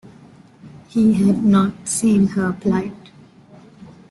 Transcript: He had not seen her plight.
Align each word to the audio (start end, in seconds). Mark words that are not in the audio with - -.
He 0.87 1.13
had 1.13 1.43
not 1.43 1.87
seen 1.87 2.25
her 2.29 2.53
plight. 2.53 3.11